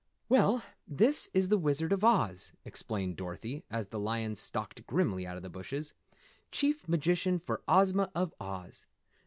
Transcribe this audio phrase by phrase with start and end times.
[0.29, 5.37] "Well, this is the Wizard of Oz," explained Dorothy, as the Lion stalked grimly out
[5.37, 5.93] of the bushes,
[6.51, 8.87] "Chief Magician for Ozma of Oz.